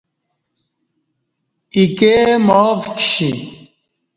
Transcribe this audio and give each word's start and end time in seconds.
ایکے 1.75 2.15
معاف 2.45 2.81
کشی 2.97 3.31